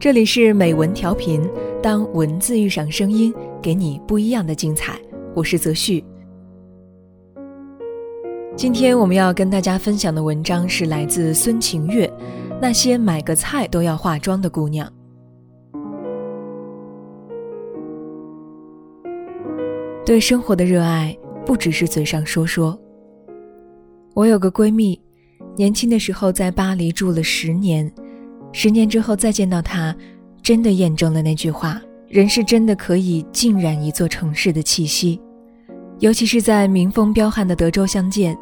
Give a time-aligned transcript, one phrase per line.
[0.00, 1.46] 这里是美文调频，
[1.82, 4.98] 当文字遇上声音，给你不一样的精彩。
[5.34, 6.02] 我是泽旭。
[8.56, 12.06] 今天我们要跟大家分享的文章是来自孙晴月，
[12.62, 14.88] 《那些买个菜都要化妆的姑娘》。
[20.06, 21.14] 对生活的热爱
[21.44, 22.74] 不只是嘴上说说。
[24.14, 24.98] 我有个闺蜜，
[25.56, 27.92] 年轻的时候在巴黎住了十年。
[28.52, 29.94] 十年之后再见到他，
[30.42, 35.20] 真的验证了那句话：人是真的可以浸染一座城市的气息。
[36.00, 38.36] 尤其是在民风彪悍的德州相见，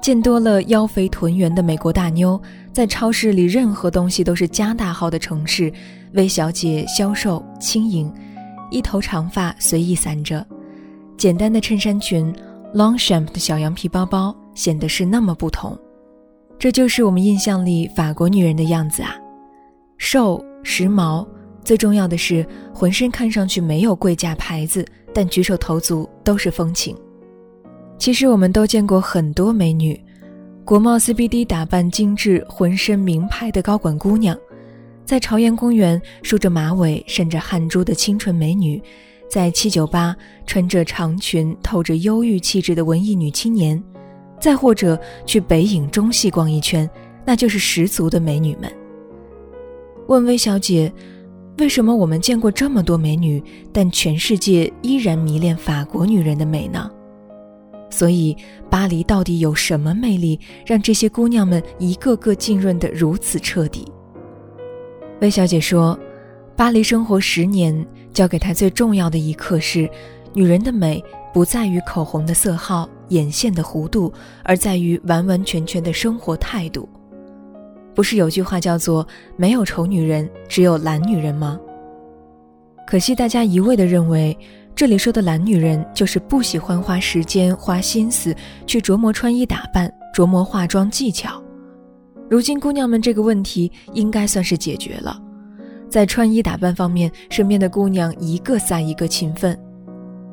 [0.00, 2.40] 见多了腰肥臀圆的美国大妞，
[2.72, 5.72] 在超市里任何东西都是加大号的城市，
[6.12, 8.10] 魏小姐消瘦轻盈，
[8.70, 10.46] 一头长发随意散着，
[11.18, 12.32] 简单的衬衫裙
[12.74, 15.76] ，Longchamp 的小羊皮包包，显得是那么不同。
[16.58, 19.16] 这就是我们印象里法国女人的样子啊。
[20.00, 21.28] 瘦时髦，
[21.62, 26.96] 最重要的是浑身看上去没有贵价牌子，但举手投足都是风情。
[27.98, 30.02] 其实我们都见过很多美女，
[30.64, 34.34] 国贸 CBD 打扮精致、浑身名牌的高管姑娘，
[35.04, 38.82] 在朝阳公园梳着马尾、渗着汗珠的清纯美女，
[39.28, 43.80] 在七九八穿着长裙、透着忧郁气质的文艺女青年，
[44.40, 46.88] 再或者去北影中戏逛一圈，
[47.22, 48.72] 那就是十足的美女们。
[50.10, 50.92] 问魏小姐，
[51.58, 53.40] 为什么我们见过这么多美女，
[53.72, 56.90] 但全世界依然迷恋法国女人的美呢？
[57.90, 58.36] 所以，
[58.68, 63.86] 巴黎到底有什么魅力，让这些姑娘们一个个浸润得如此彻底？
[65.20, 65.96] 魏小姐说，
[66.56, 69.88] 巴黎生活十年，教给她最重要的一课是：
[70.32, 71.00] 女人的美
[71.32, 76.88] 不在于口红的色号、眼线的弧度，而在于完完全全的生活态度。
[77.94, 81.58] 不是有句话叫做“没有丑女人，只有懒女人”吗？
[82.86, 84.36] 可惜大家一味地认为，
[84.74, 88.34] 这里说的懒女人就是不喜欢花时间、花心思
[88.66, 91.42] 去琢磨穿衣打扮、琢磨化妆技巧。
[92.28, 95.20] 如今姑娘们这个问题应该算是解决了，
[95.88, 99.58] 在穿衣打扮方面，身边的姑娘一个赛一个勤奋。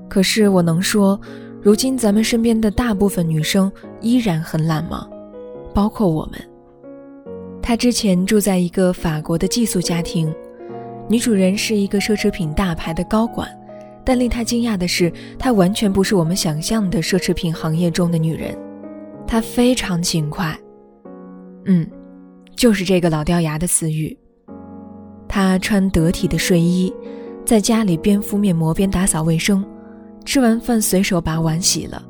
[0.07, 1.19] 可是我能说，
[1.62, 5.07] 如今咱们身边的大部分女生依然很懒吗？
[5.74, 6.39] 包括我们。
[7.67, 10.33] 她之前住在一个法国的寄宿家庭，
[11.09, 13.45] 女主人是一个奢侈品大牌的高管，
[14.05, 18.57] 但令她惊讶的是，她完全不是我们想象的奢侈品行业中的女人。
[19.27, 20.57] 她非常勤快，
[21.66, 21.85] 嗯，
[22.56, 24.17] 就是这个老掉牙的词语。
[25.27, 26.95] 她穿得体的睡衣，
[27.44, 29.61] 在家里边敷面膜边打扫卫生，
[30.23, 32.01] 吃完饭随手把碗洗了，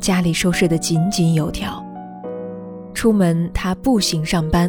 [0.00, 1.80] 家里收拾得井井有条。
[2.92, 4.68] 出门她步行上班。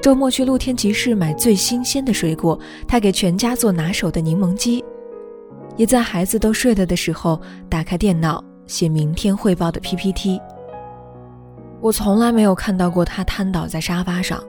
[0.00, 4.82] 周末去露天集市买最新鲜的水果，他给全家做拿手的柠檬鸡，
[5.76, 10.40] 也在孩子都睡了的时候打开电脑写明天汇报的 PPT。
[11.80, 14.40] 我从来没有看到过他瘫倒在沙发上，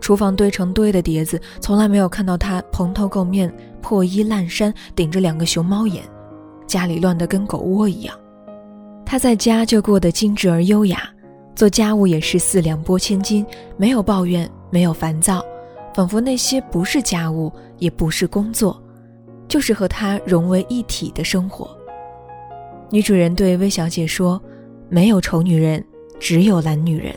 [0.00, 6.02] 厨房堆成堆的碟子，从来没有看到他蓬头垢面、破衣烂衫，顶着两个熊猫眼，
[6.66, 8.14] 家里乱得跟狗窝一样。
[9.06, 11.08] 他在家就过得精致而优雅，
[11.54, 14.48] 做家务也是四两拨千斤，没有抱怨。
[14.72, 15.44] 没有烦躁，
[15.92, 18.82] 仿佛那些不是家务，也不是工作，
[19.46, 21.76] 就是和他融为一体的生活。
[22.88, 24.40] 女主人对魏小姐说
[24.88, 25.84] ：“没有丑女人，
[26.18, 27.14] 只有懒女人。”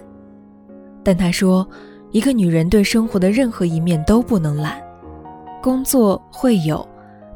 [1.02, 1.66] 但她说
[2.12, 4.82] ：“一个女人对生活的任何一面都不能懒，
[5.64, 6.86] 工作会有，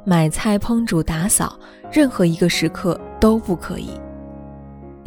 [0.04, 1.58] 买菜、烹煮、打扫，
[1.90, 3.92] 任何一个时刻都不可以。”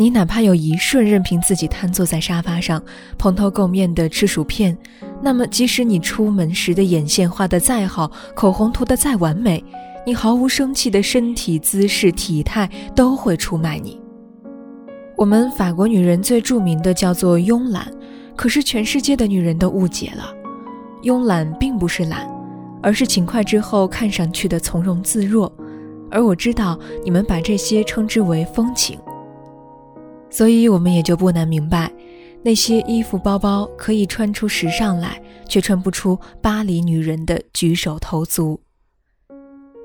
[0.02, 2.82] 你哪怕有一瞬任凭自己瘫坐在沙发上，
[3.16, 4.76] 蓬头垢面的吃薯片，
[5.22, 9.64] 那么即使你出门时的眼线画得再好，口红涂得再完美，
[10.04, 13.96] 你毫无生气的身体姿势体态都会出卖你。
[15.16, 17.88] 我们法国女人最著名的叫做慵懒，
[18.34, 20.34] 可是全世界的女人都误解了，
[21.04, 22.28] 慵懒并不是懒，
[22.82, 25.56] 而是勤快之后看上去的从容自若。
[26.10, 28.99] 而我知道你们把这些称之为风情。
[30.32, 31.93] 所以，我们也就不难明白，
[32.43, 38.58] 那些衣服包包可以穿出时尚来，却穿不出巴黎女人的举手投足。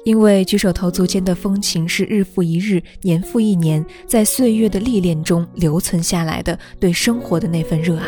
[0.06, 8.06] 因为举手投足间的风情是日复一日、年复一年，在岁月的历练中留存下来的对生活的那份热爱。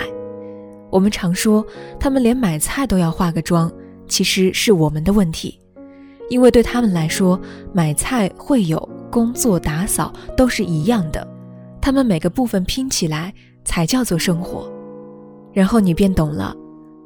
[0.89, 1.65] 我们常说，
[2.00, 3.69] 他们连买菜都要化个妆，
[4.07, 5.59] 其实是我们的问题，
[6.30, 7.38] 因为对他们来说，
[7.74, 8.80] 买菜、会有
[9.12, 11.27] 工作、打扫都是一样的。
[11.81, 13.33] 他们每个部分拼起来
[13.63, 14.71] 才叫做生活，
[15.53, 16.55] 然后你便懂了，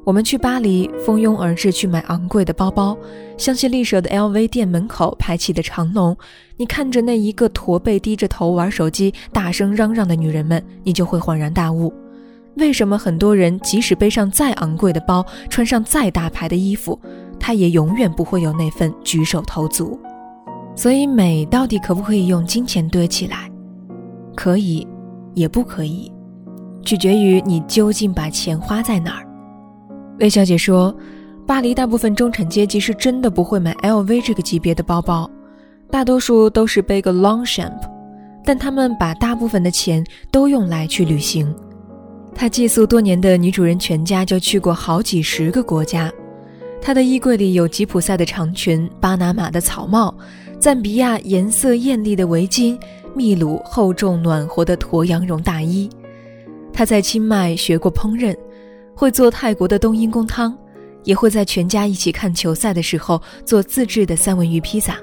[0.04, 2.96] 我们去巴黎，蜂拥而至去买昂贵的包包，
[3.38, 6.16] 香榭丽舍的 LV 店门口排起的长龙，
[6.56, 11.92] 你看着那一个驼背低着头玩手机、大声嚷嚷的女人们，你就会恍然大悟：
[12.56, 17.00] 为什么很多人即使背上再昂贵的包，穿上再大牌的衣服，
[17.40, 19.98] 他也永远不会有那份举手投足？
[20.76, 23.50] 所以，美到底可不可以用金钱堆起来？
[24.44, 24.86] 可以，
[25.32, 26.12] 也不可以，
[26.82, 29.26] 取决于你究竟把钱花在哪儿。
[30.20, 30.94] 魏小姐说
[31.48, 35.30] ：“巴黎大部分中产阶级是真的不会买 LV 这个级别的包包，
[35.90, 37.88] 大多数都是背个 Longchamp，
[38.44, 41.50] 但他们把大部分的钱都用来去旅行。
[42.34, 46.12] 她寄宿多年的女主人全家就去过好几十个国家。
[46.82, 50.14] 她的衣柜里有吉普赛的长裙、巴拿马的草帽、
[50.58, 52.78] 赞比亚颜色艳丽的围巾、
[53.14, 55.88] 秘鲁厚重暖和的驼羊绒大衣。
[56.72, 58.36] 他在清迈学过烹饪。”
[58.96, 60.56] 会做泰国的冬阴功汤，
[61.02, 64.96] 也会在全家一起看球赛的时候做自制的三文鱼披萨。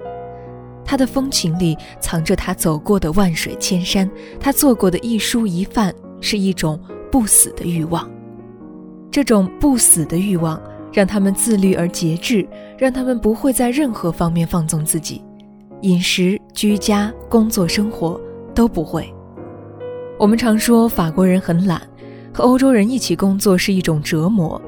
[0.85, 4.09] 他的风情里藏着他走过的万水千山，
[4.39, 6.79] 他做过的一蔬一饭是一种
[7.11, 8.09] 不死的欲望。
[9.11, 10.57] 这种不死的欲望
[10.93, 12.47] 让他们自律而节制，
[12.77, 15.21] 让他们不会在任何方面放纵自己，
[15.81, 18.19] 饮食、居家、工作、生活
[18.53, 19.11] 都不会。
[20.19, 21.81] 我们常说法国人很懒。
[22.33, 24.59] 和欧洲人一起工作是一种折磨，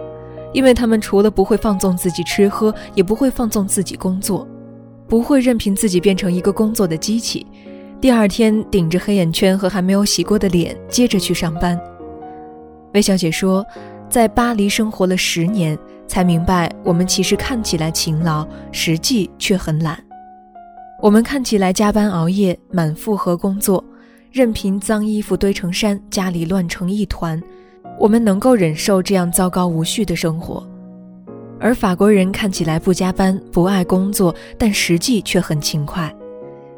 [0.52, 4.46] 因为他们除了不会放纵自己吃喝，也不会放纵自己工作，
[5.08, 7.48] 不会任凭自己变成一个工作的机器，
[8.02, 11.80] 第二天顶着黑眼圈和还没有洗过的脸接着去上班。
[12.94, 13.66] 魏小姐说，
[14.10, 19.98] 在巴黎生活了十年，才明白我们其实看起来勤劳，实际却很懒。
[21.04, 23.84] 我们看起来加班熬夜，满负荷工作。
[24.32, 27.44] 任凭脏衣服堆成山，家里乱成一团，
[28.00, 30.66] 我们能够忍受这样糟糕无序的生活。
[31.60, 36.10] 而法国人看起来不加班、不爱工作，但实际却很勤快。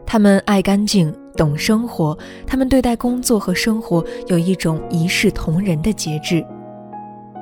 [0.07, 2.18] 他们爱干净，懂生活，
[2.48, 6.44] 他们对待工作和生活有一种一视同仁的节制。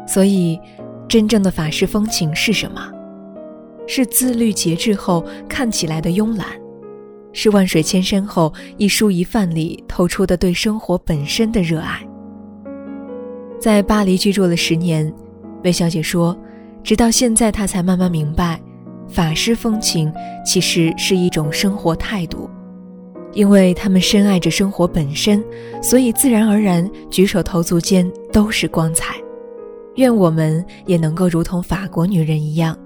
[0.06, 0.60] 所以，
[1.08, 2.92] 真正的法式风情是什么？
[3.88, 6.48] 是自律节制后看起来的慵懒。
[7.34, 12.00] 是万水千山后一蔬一饭里透出的对生活本身的热爱。
[13.60, 15.12] 在巴黎居住了十年，
[15.64, 16.38] 魏小姐说，
[16.84, 18.62] 直到现在她才慢慢明白，
[19.08, 20.12] 法师风情
[20.46, 22.50] 其实是一种生活态度，
[23.32, 25.44] 因为他们深爱着生活本身，
[25.82, 29.16] 所以自然而然举手投足间都是光彩。
[29.96, 32.78] 愿我们也能够如同法国女人一样，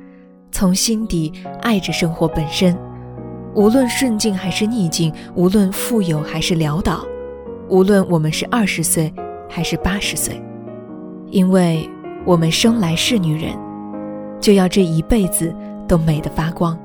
[0.52, 2.78] 从心底爱着生活本身。
[3.58, 7.04] 无论顺境还是逆境，无论富有还是潦倒，
[7.68, 9.12] 无论我们是二十岁
[9.50, 10.40] 还是八十岁，
[11.32, 11.90] 因为
[12.24, 13.58] 我们生来是女人，
[14.40, 15.52] 就要这一辈子
[15.88, 16.78] 都美得发光。